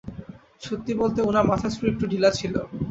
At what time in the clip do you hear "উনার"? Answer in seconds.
1.21-1.45